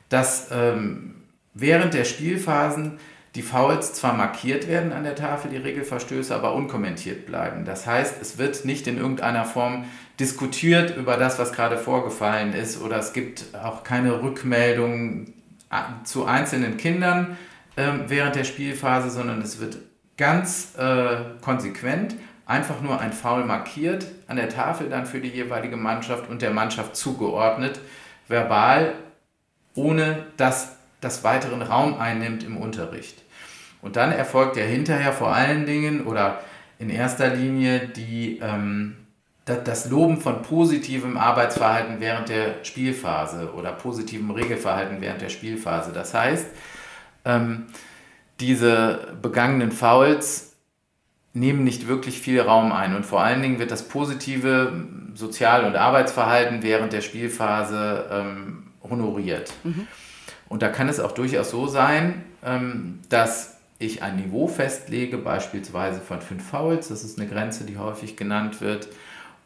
[0.09, 1.17] dass ähm,
[1.53, 2.99] während der Spielphasen
[3.35, 7.65] die Fouls zwar markiert werden an der Tafel, die Regelverstöße, aber unkommentiert bleiben.
[7.65, 9.85] Das heißt, es wird nicht in irgendeiner Form
[10.21, 15.35] diskutiert über das, was gerade vorgefallen ist, oder es gibt auch keine Rückmeldungen
[15.71, 17.37] äh, zu einzelnen Kindern
[17.77, 19.79] äh, während der Spielphase, sondern es wird
[20.17, 25.77] ganz äh, konsequent einfach nur ein Foul markiert, an der Tafel dann für die jeweilige
[25.77, 27.79] Mannschaft und der Mannschaft zugeordnet,
[28.27, 28.95] verbal,
[29.75, 33.23] ohne dass das weiteren Raum einnimmt im Unterricht.
[33.83, 36.41] Und dann erfolgt ja hinterher vor allen Dingen oder
[36.79, 38.97] in erster Linie die, ähm,
[39.49, 45.93] das Loben von positivem Arbeitsverhalten während der Spielphase oder positivem Regelverhalten während der Spielphase.
[45.93, 46.47] Das heißt,
[47.25, 47.67] ähm,
[48.41, 50.57] diese begangenen Fouls
[51.35, 54.73] nehmen nicht wirklich viel Raum ein und vor allen Dingen wird das positive
[55.15, 59.53] Sozial- und Arbeitsverhalten während der Spielphase ähm, honoriert.
[59.65, 59.87] Mhm.
[60.49, 66.01] Und da kann es auch durchaus so sein, ähm, dass ich ein Niveau festlege, beispielsweise
[66.01, 68.89] von fünf Fouls, das ist eine Grenze, die häufig genannt wird,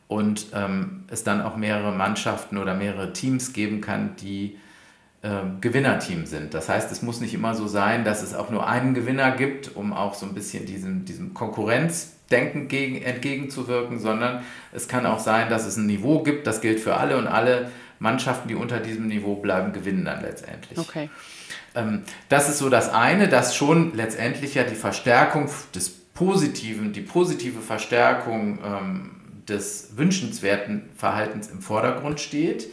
[0.08, 4.58] und ähm, es dann auch mehrere Mannschaften oder mehrere Teams geben kann, die
[5.22, 5.28] äh,
[5.60, 6.52] Gewinnerteam sind.
[6.54, 9.74] Das heißt, es muss nicht immer so sein, dass es auch nur einen Gewinner gibt,
[9.76, 15.48] um auch so ein bisschen diesem, diesem Konkurrenzdenken gegen, entgegenzuwirken, sondern es kann auch sein,
[15.48, 19.06] dass es ein Niveau gibt, das gilt für alle und alle Mannschaften, die unter diesem
[19.06, 20.76] Niveau bleiben, gewinnen dann letztendlich.
[20.76, 21.08] Okay.
[21.74, 27.00] Ähm, das ist so das eine, dass schon letztendlich ja die Verstärkung des Positiven, die
[27.00, 29.10] positive Verstärkung ähm,
[29.52, 32.68] des wünschenswerten Verhaltens im Vordergrund steht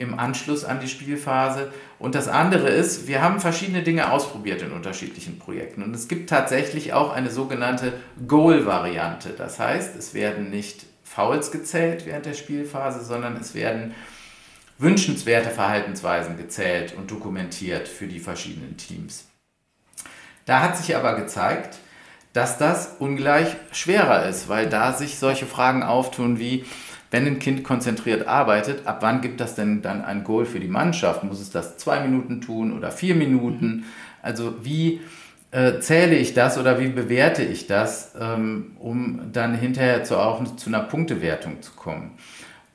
[0.00, 1.70] im Anschluss an die Spielphase.
[1.98, 5.82] Und das andere ist, wir haben verschiedene Dinge ausprobiert in unterschiedlichen Projekten.
[5.82, 7.92] Und es gibt tatsächlich auch eine sogenannte
[8.26, 9.34] Goal-Variante.
[9.36, 13.94] Das heißt, es werden nicht Fouls gezählt während der Spielphase, sondern es werden
[14.78, 19.26] wünschenswerte Verhaltensweisen gezählt und dokumentiert für die verschiedenen Teams.
[20.46, 21.78] Da hat sich aber gezeigt,
[22.32, 26.64] dass das ungleich schwerer ist, weil da sich solche Fragen auftun wie,
[27.10, 30.68] wenn ein Kind konzentriert arbeitet, ab wann gibt das denn dann ein Goal für die
[30.68, 31.24] Mannschaft?
[31.24, 33.84] Muss es das zwei Minuten tun oder vier Minuten?
[34.22, 35.00] Also wie
[35.50, 40.56] äh, zähle ich das oder wie bewerte ich das, ähm, um dann hinterher zu, auch
[40.56, 42.12] zu einer Punktewertung zu kommen?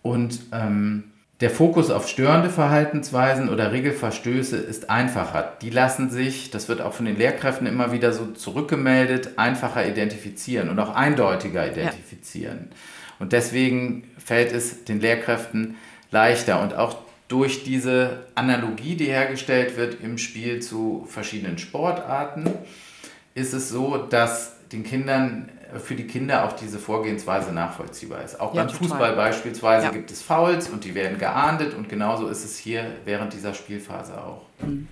[0.02, 1.06] Und ähm,
[1.46, 5.54] der Fokus auf störende Verhaltensweisen oder Regelverstöße ist einfacher.
[5.62, 10.70] Die lassen sich, das wird auch von den Lehrkräften immer wieder so zurückgemeldet, einfacher identifizieren
[10.70, 12.70] und auch eindeutiger identifizieren.
[12.72, 12.76] Ja.
[13.20, 15.76] Und deswegen fällt es den Lehrkräften
[16.10, 16.64] leichter.
[16.64, 22.50] Und auch durch diese Analogie, die hergestellt wird im Spiel zu verschiedenen Sportarten,
[23.36, 28.40] ist es so, dass den Kindern für die Kinder auch diese Vorgehensweise nachvollziehbar ist.
[28.40, 28.88] Auch ja, beim total.
[28.88, 29.92] Fußball beispielsweise ja.
[29.92, 34.18] gibt es Fouls und die werden geahndet und genauso ist es hier während dieser Spielphase
[34.18, 34.42] auch.
[34.62, 34.88] Mhm.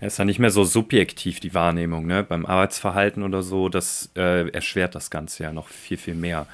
[0.00, 2.22] Ja, ist ja nicht mehr so subjektiv die Wahrnehmung, ne?
[2.22, 6.46] Beim Arbeitsverhalten oder so, das äh, erschwert das Ganze ja noch viel, viel mehr.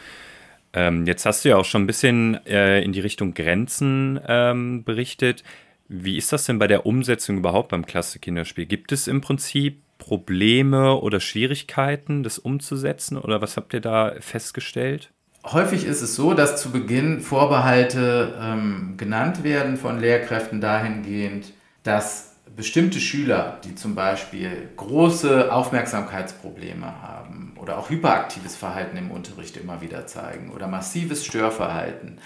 [0.72, 4.82] Ähm, jetzt hast du ja auch schon ein bisschen äh, in die Richtung Grenzen ähm,
[4.82, 5.44] berichtet.
[5.88, 8.64] Wie ist das denn bei der Umsetzung überhaupt beim Klasse-Kinderspiel?
[8.64, 13.16] Gibt es im Prinzip Probleme oder Schwierigkeiten, das umzusetzen?
[13.16, 15.10] Oder was habt ihr da festgestellt?
[15.44, 21.52] Häufig ist es so, dass zu Beginn Vorbehalte ähm, genannt werden von Lehrkräften dahingehend,
[21.82, 29.56] dass bestimmte Schüler, die zum Beispiel große Aufmerksamkeitsprobleme haben oder auch hyperaktives Verhalten im Unterricht
[29.56, 32.18] immer wieder zeigen oder massives Störverhalten,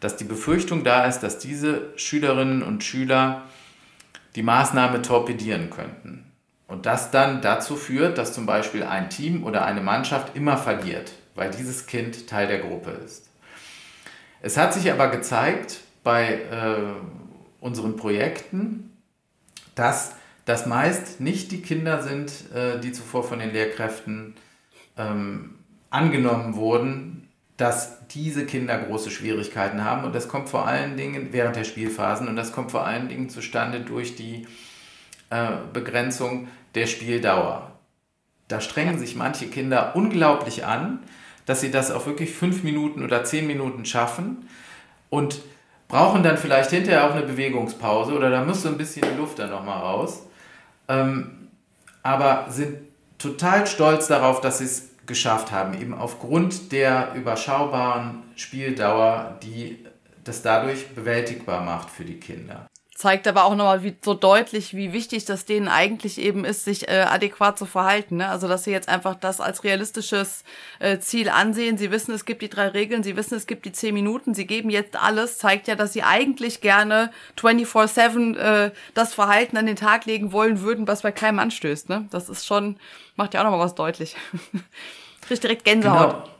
[0.00, 3.42] dass die Befürchtung da ist, dass diese Schülerinnen und Schüler
[4.36, 6.27] die Maßnahme torpedieren könnten.
[6.68, 11.12] Und das dann dazu führt, dass zum Beispiel ein Team oder eine Mannschaft immer verliert,
[11.34, 13.30] weil dieses Kind Teil der Gruppe ist.
[14.42, 16.76] Es hat sich aber gezeigt bei äh,
[17.60, 18.96] unseren Projekten,
[19.74, 20.12] dass
[20.44, 24.34] das meist nicht die Kinder sind, äh, die zuvor von den Lehrkräften
[24.96, 25.56] ähm,
[25.90, 30.04] angenommen wurden, dass diese Kinder große Schwierigkeiten haben.
[30.04, 33.28] Und das kommt vor allen Dingen während der Spielphasen und das kommt vor allen Dingen
[33.30, 34.46] zustande durch die
[35.30, 37.72] äh, Begrenzung der Spieldauer.
[38.48, 41.00] Da strengen sich manche Kinder unglaublich an,
[41.46, 44.48] dass sie das auch wirklich fünf Minuten oder zehn Minuten schaffen
[45.10, 45.40] und
[45.88, 49.38] brauchen dann vielleicht hinterher auch eine Bewegungspause oder da muss so ein bisschen die Luft
[49.38, 50.26] dann nochmal raus.
[50.88, 51.48] Ähm,
[52.02, 52.78] aber sind
[53.18, 59.84] total stolz darauf, dass sie es geschafft haben, eben aufgrund der überschaubaren Spieldauer, die
[60.24, 62.67] das dadurch bewältigbar macht für die Kinder.
[62.98, 66.88] Zeigt aber auch nochmal wie, so deutlich, wie wichtig das denen eigentlich eben ist, sich
[66.88, 68.16] äh, adäquat zu verhalten.
[68.16, 68.28] Ne?
[68.28, 70.42] Also, dass sie jetzt einfach das als realistisches
[70.80, 71.78] äh, Ziel ansehen.
[71.78, 74.48] Sie wissen, es gibt die drei Regeln, sie wissen, es gibt die zehn Minuten, sie
[74.48, 79.76] geben jetzt alles, zeigt ja, dass sie eigentlich gerne 24-7 äh, das Verhalten an den
[79.76, 81.88] Tag legen wollen würden, was bei keinem anstößt.
[81.88, 82.08] Ne?
[82.10, 82.78] Das ist schon,
[83.14, 84.16] macht ja auch nochmal was deutlich.
[85.20, 86.24] Kriegt direkt Gänsehaut.
[86.24, 86.37] Genau.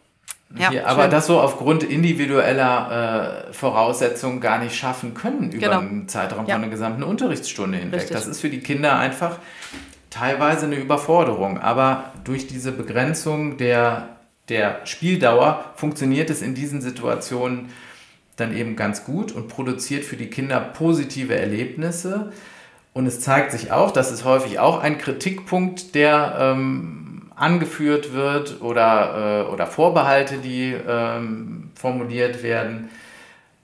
[0.57, 5.81] Ja, aber das so aufgrund individueller äh, Voraussetzungen gar nicht schaffen können über genau.
[5.81, 6.55] einen Zeitraum ja.
[6.55, 8.01] von einer gesamten Unterrichtsstunde hinweg.
[8.01, 8.17] Richtig.
[8.17, 9.39] Das ist für die Kinder einfach
[10.09, 11.59] teilweise eine Überforderung.
[11.59, 14.09] Aber durch diese Begrenzung der,
[14.49, 17.69] der Spieldauer funktioniert es in diesen Situationen
[18.37, 22.33] dann eben ganz gut und produziert für die Kinder positive Erlebnisse.
[22.95, 26.98] Und es zeigt sich auch, das ist häufig auch ein Kritikpunkt der ähm,
[27.39, 32.91] angeführt wird oder, äh, oder Vorbehalte, die ähm, formuliert werden,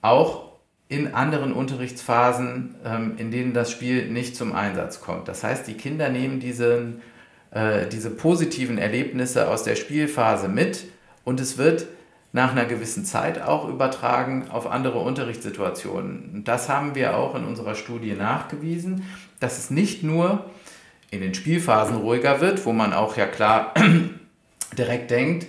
[0.01, 0.45] auch
[0.87, 5.27] in anderen Unterrichtsphasen, ähm, in denen das Spiel nicht zum Einsatz kommt.
[5.27, 7.01] Das heißt, die Kinder nehmen diesen,
[7.51, 10.85] äh, diese positiven Erlebnisse aus der Spielphase mit
[11.23, 11.87] und es wird
[12.33, 16.43] nach einer gewissen Zeit auch übertragen auf andere Unterrichtssituationen.
[16.43, 19.03] Das haben wir auch in unserer Studie nachgewiesen,
[19.39, 20.45] dass es nicht nur
[21.11, 23.73] in den Spielphasen ruhiger wird, wo man auch ja klar
[24.77, 25.47] direkt denkt,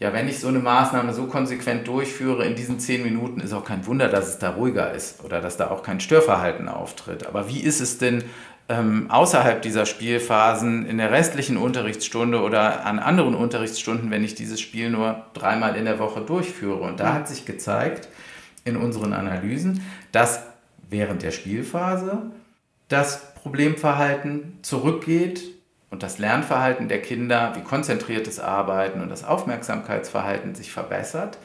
[0.00, 3.64] ja, wenn ich so eine Maßnahme so konsequent durchführe in diesen zehn Minuten, ist auch
[3.64, 7.26] kein Wunder, dass es da ruhiger ist oder dass da auch kein Störverhalten auftritt.
[7.26, 8.22] Aber wie ist es denn
[8.68, 14.60] ähm, außerhalb dieser Spielphasen in der restlichen Unterrichtsstunde oder an anderen Unterrichtsstunden, wenn ich dieses
[14.60, 16.80] Spiel nur dreimal in der Woche durchführe?
[16.80, 18.08] Und da hat sich gezeigt
[18.64, 20.44] in unseren Analysen, dass
[20.88, 22.30] während der Spielphase
[22.88, 25.42] das Problemverhalten zurückgeht
[25.90, 31.38] und das Lernverhalten der Kinder, wie konzentriertes Arbeiten und das Aufmerksamkeitsverhalten sich verbessert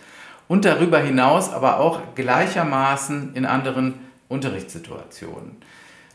[0.47, 3.95] und darüber hinaus aber auch gleichermaßen in anderen
[4.27, 5.58] Unterrichtssituationen.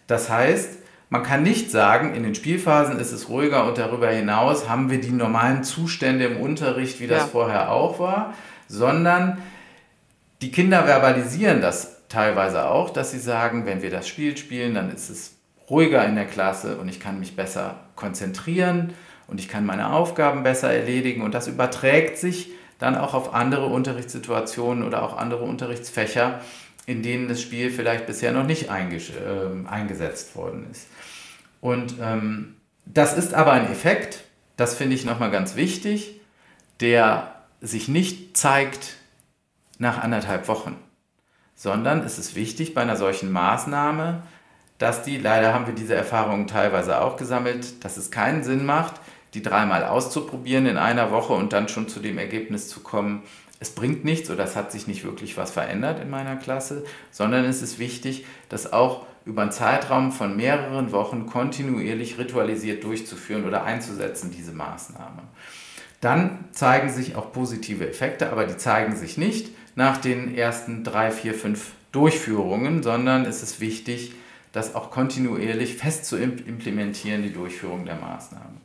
[0.07, 0.79] Das heißt,
[1.11, 5.01] man kann nicht sagen, in den Spielphasen ist es ruhiger und darüber hinaus haben wir
[5.01, 7.29] die normalen Zustände im Unterricht, wie das ja.
[7.29, 8.35] vorher auch war,
[8.67, 9.39] sondern
[10.43, 14.91] die Kinder verbalisieren das teilweise auch, dass sie sagen, wenn wir das Spiel spielen, dann
[14.91, 15.37] ist es
[15.69, 18.95] ruhiger in der Klasse und ich kann mich besser konzentrieren
[19.27, 23.67] und ich kann meine Aufgaben besser erledigen und das überträgt sich dann auch auf andere
[23.67, 26.41] Unterrichtssituationen oder auch andere Unterrichtsfächer,
[26.87, 30.87] in denen das Spiel vielleicht bisher noch nicht äh, eingesetzt worden ist.
[31.61, 34.25] Und ähm, das ist aber ein Effekt,
[34.57, 36.21] das finde ich nochmal ganz wichtig,
[36.81, 38.97] der sich nicht zeigt
[39.79, 40.77] nach anderthalb Wochen
[41.59, 44.23] sondern es ist wichtig bei einer solchen Maßnahme,
[44.79, 48.95] dass die, leider haben wir diese Erfahrungen teilweise auch gesammelt, dass es keinen Sinn macht,
[49.35, 53.25] die dreimal auszuprobieren in einer Woche und dann schon zu dem Ergebnis zu kommen,
[53.59, 57.45] es bringt nichts oder es hat sich nicht wirklich was verändert in meiner Klasse, sondern
[57.45, 63.65] es ist wichtig, das auch über einen Zeitraum von mehreren Wochen kontinuierlich ritualisiert durchzuführen oder
[63.65, 65.23] einzusetzen, diese Maßnahme.
[66.01, 71.13] Dann zeigen sich auch positive Effekte, aber die zeigen sich nicht, nach den ersten drei,
[71.13, 74.13] vier, fünf Durchführungen, sondern es ist wichtig,
[74.51, 78.61] das auch kontinuierlich fest zu implementieren, die Durchführung der Maßnahmen.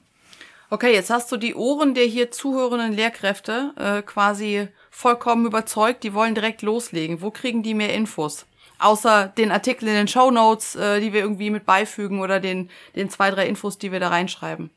[0.71, 6.15] Okay, jetzt hast du die Ohren der hier zuhörenden Lehrkräfte äh, quasi vollkommen überzeugt, die
[6.15, 7.21] wollen direkt loslegen.
[7.21, 8.47] Wo kriegen die mehr Infos?
[8.79, 12.71] Außer den Artikeln in den Show Notes, äh, die wir irgendwie mit beifügen oder den,
[12.95, 14.71] den zwei, drei Infos, die wir da reinschreiben.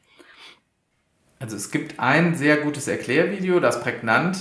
[1.38, 4.37] Also es gibt ein sehr gutes Erklärvideo, das prägnant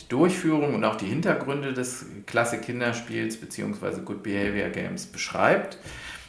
[0.00, 4.00] die Durchführung und auch die Hintergründe des Klasse-Kinderspiels bzw.
[4.04, 5.78] Good Behavior Games beschreibt.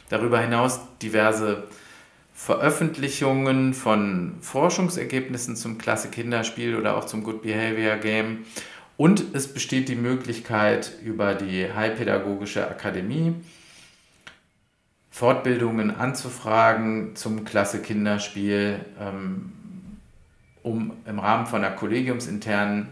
[0.08, 1.64] Darüber hinaus diverse
[2.32, 8.44] Veröffentlichungen von Forschungsergebnissen zum Klasse-Kinderspiel oder auch zum Good Behavior Game.
[8.96, 13.34] Und es besteht die Möglichkeit über die Heilpädagogische Akademie
[15.16, 19.52] Fortbildungen anzufragen zum Klasse-Kinderspiel, ähm,
[20.62, 22.88] um im Rahmen von einer kollegiumsinternen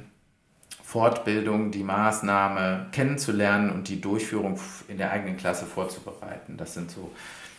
[0.94, 6.56] Fortbildung, die Maßnahme kennenzulernen und die Durchführung in der eigenen Klasse vorzubereiten.
[6.56, 7.10] Das sind so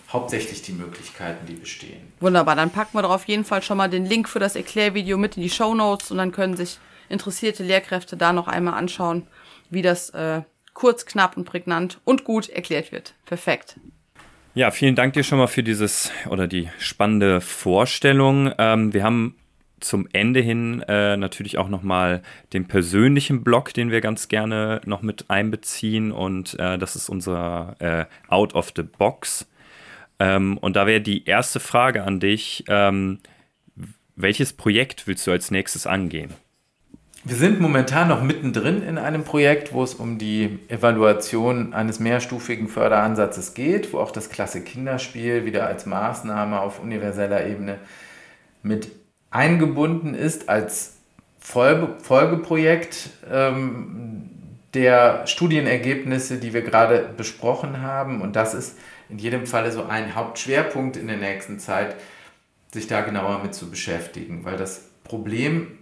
[0.07, 1.99] hauptsächlich die Möglichkeiten, die bestehen.
[2.21, 5.17] Wunderbar, dann packen wir doch auf jeden Fall schon mal den Link für das Erklärvideo
[5.17, 9.27] mit in die Show Notes und dann können sich interessierte Lehrkräfte da noch einmal anschauen,
[9.69, 10.43] wie das äh,
[10.73, 13.15] kurz, knapp und prägnant und gut erklärt wird.
[13.25, 13.75] Perfekt.
[14.53, 18.53] Ja, vielen Dank dir schon mal für dieses oder die spannende Vorstellung.
[18.57, 19.35] Ähm, wir haben
[19.85, 22.21] zum Ende hin äh, natürlich auch nochmal
[22.53, 26.11] den persönlichen Blog, den wir ganz gerne noch mit einbeziehen.
[26.11, 29.47] Und äh, das ist unser äh, Out of the Box.
[30.19, 33.19] Ähm, und da wäre die erste Frage an dich: ähm,
[34.15, 36.33] Welches Projekt willst du als nächstes angehen?
[37.27, 42.67] Wir sind momentan noch mittendrin in einem Projekt, wo es um die Evaluation eines mehrstufigen
[42.67, 47.79] Förderansatzes geht, wo auch das Klasse Kinderspiel wieder als Maßnahme auf universeller Ebene
[48.61, 48.91] mit
[49.35, 50.93] eingebunden ist als
[51.39, 54.29] Folge, Folgeprojekt ähm,
[54.73, 58.21] der Studienergebnisse, die wir gerade besprochen haben.
[58.21, 58.77] Und das ist
[59.09, 61.95] in jedem Falle so ein Hauptschwerpunkt in der nächsten Zeit,
[62.73, 65.79] sich da genauer mit zu beschäftigen, weil das Problem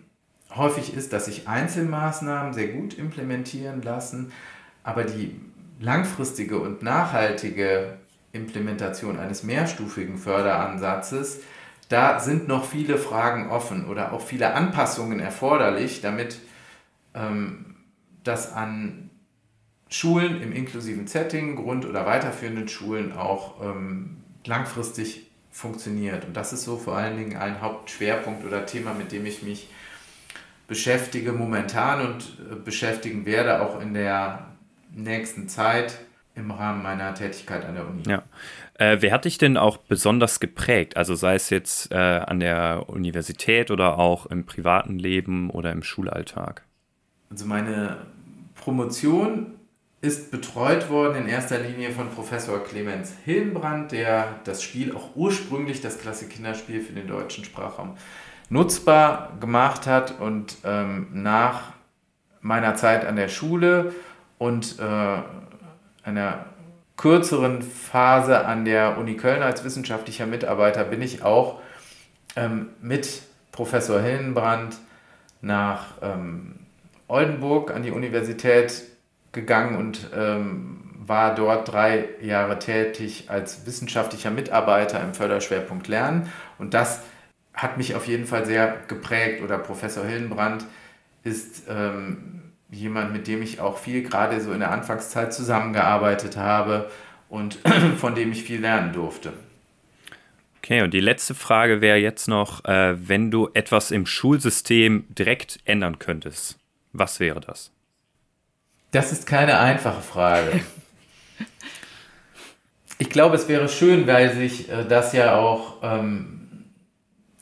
[0.55, 4.31] häufig ist, dass sich Einzelmaßnahmen sehr gut implementieren lassen,
[4.83, 5.39] aber die
[5.79, 7.97] langfristige und nachhaltige
[8.31, 11.39] Implementation eines mehrstufigen Förderansatzes,
[11.89, 16.39] da sind noch viele Fragen offen oder auch viele Anpassungen erforderlich, damit
[17.13, 17.75] ähm,
[18.23, 19.09] das an
[19.89, 26.25] Schulen im inklusiven Setting, Grund- oder weiterführenden Schulen auch ähm, langfristig funktioniert.
[26.25, 29.69] Und das ist so vor allen Dingen ein Hauptschwerpunkt oder Thema, mit dem ich mich
[30.67, 34.47] beschäftige momentan und äh, beschäftigen werde auch in der
[34.91, 35.99] nächsten Zeit
[36.36, 38.03] im Rahmen meiner Tätigkeit an der Uni.
[38.07, 38.23] Ja.
[38.76, 40.97] Äh, wer hat dich denn auch besonders geprägt?
[40.97, 45.84] Also sei es jetzt äh, an der Universität oder auch im privaten Leben oder im
[45.84, 46.63] Schulalltag?
[47.30, 47.97] Also meine
[48.55, 49.53] Promotion
[50.01, 55.80] ist betreut worden in erster Linie von Professor Clemens Hillenbrand, der das Spiel auch ursprünglich,
[55.80, 57.95] das Klasse Kinderspiel für den deutschen Sprachraum,
[58.49, 61.71] nutzbar gemacht hat und ähm, nach
[62.41, 63.93] meiner Zeit an der Schule
[64.38, 65.17] und äh,
[66.03, 66.45] einer
[66.97, 71.59] kürzeren Phase an der Uni Köln als wissenschaftlicher Mitarbeiter bin ich auch
[72.35, 74.77] ähm, mit Professor Hillenbrand
[75.41, 76.55] nach ähm,
[77.07, 78.83] Oldenburg an die Universität
[79.31, 86.31] gegangen und ähm, war dort drei Jahre tätig als wissenschaftlicher Mitarbeiter im Förderschwerpunkt Lernen.
[86.57, 87.01] Und das
[87.53, 89.43] hat mich auf jeden Fall sehr geprägt.
[89.43, 90.65] Oder Professor Hillenbrand
[91.23, 92.42] ist ähm,
[92.74, 96.89] jemand, mit dem ich auch viel gerade so in der Anfangszeit zusammengearbeitet habe
[97.30, 97.59] und
[97.97, 99.34] von dem ich viel lernen durfte.
[100.57, 105.59] Okay, und die letzte Frage wäre jetzt noch, äh, wenn du etwas im Schulsystem direkt
[105.65, 106.57] ändern könntest,
[106.93, 107.71] was wäre das?
[108.91, 110.61] Das ist keine einfache Frage.
[112.99, 116.42] Ich glaube, es wäre schön, weil sich äh, das ja auch ähm,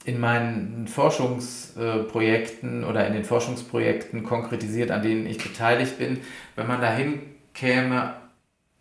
[0.04, 6.22] in meinen Forschungsprojekten oder in den Forschungsprojekten konkretisiert, an denen ich beteiligt bin,
[6.56, 7.22] wenn man dahin
[7.54, 8.16] käme,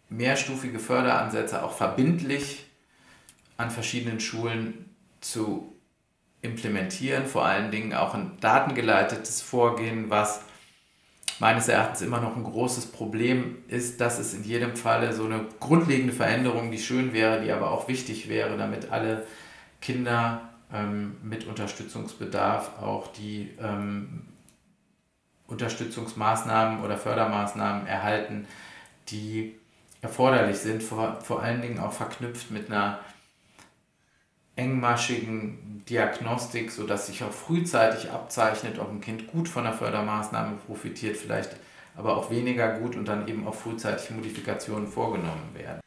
[0.09, 2.67] mehrstufige Förderansätze auch verbindlich
[3.57, 4.87] an verschiedenen Schulen
[5.21, 5.77] zu
[6.43, 10.43] implementieren, vor allen Dingen auch ein datengeleitetes Vorgehen, was
[11.39, 15.47] meines Erachtens immer noch ein großes Problem ist, dass es in jedem Falle so eine
[15.59, 19.27] grundlegende Veränderung, die schön wäre, die aber auch wichtig wäre, damit alle
[19.81, 24.27] Kinder ähm, mit Unterstützungsbedarf auch die ähm,
[25.47, 28.47] Unterstützungsmaßnahmen oder Fördermaßnahmen erhalten,
[29.09, 29.57] die
[30.01, 33.01] erforderlich sind, vor, vor allen Dingen auch verknüpft mit einer
[34.57, 41.17] engmaschigen Diagnostik, sodass sich auch frühzeitig abzeichnet, ob ein Kind gut von der Fördermaßnahme profitiert,
[41.17, 41.57] vielleicht
[41.97, 45.81] aber auch weniger gut und dann eben auch frühzeitig Modifikationen vorgenommen werden.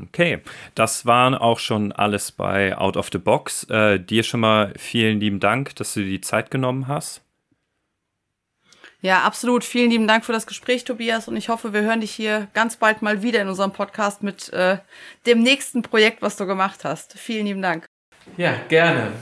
[0.00, 0.40] Okay,
[0.74, 3.64] das waren auch schon alles bei Out of the Box.
[3.64, 7.22] Äh, dir schon mal vielen lieben Dank, dass du dir die Zeit genommen hast.
[9.00, 9.64] Ja, absolut.
[9.64, 11.28] Vielen lieben Dank für das Gespräch, Tobias.
[11.28, 14.52] Und ich hoffe, wir hören dich hier ganz bald mal wieder in unserem Podcast mit
[14.52, 14.78] äh,
[15.26, 17.16] dem nächsten Projekt, was du gemacht hast.
[17.16, 17.86] Vielen lieben Dank.
[18.36, 19.12] Ja, gerne.